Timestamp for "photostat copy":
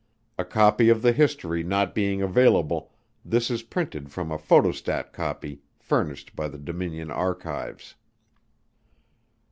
4.39-5.61